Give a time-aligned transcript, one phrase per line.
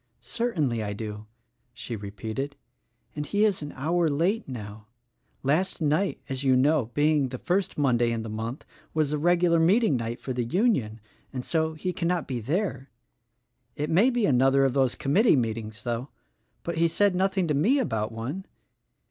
[0.19, 1.27] "Certainly I do,"
[1.75, 2.55] she repeated,
[3.15, 4.87] "and he is an hour late now.
[5.43, 9.59] Last night, as you know, being the first Monday in the month, was the regular
[9.59, 11.01] meeting night for the Union;
[11.31, 12.89] and so, he cannot be there.
[13.75, 16.09] It may be another of those committee meetings, though;
[16.63, 18.47] but he said nothing to me about one.